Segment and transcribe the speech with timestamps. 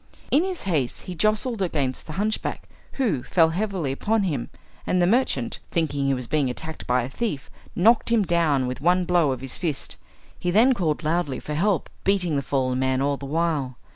[0.31, 4.49] In his haste he jostled against the hunchback, who fell heavily upon him,
[4.87, 8.81] and the merchant, thinking he was being attacked by a thief, knocked him down with
[8.81, 9.97] one blow of his fist.
[10.39, 13.77] He then called loudly for help, beating the fallen man all the while.